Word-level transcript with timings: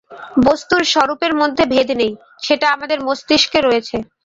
বস্তুর 0.47 0.81
স্বরূপের 0.93 1.33
মধ্যে 1.41 1.63
ভেদ 1.73 1.89
নেই, 2.01 2.13
সেটা 2.45 2.67
আমাদের 2.75 2.97
মস্তিষ্কে 3.07 3.59
রয়েছে। 3.61 3.95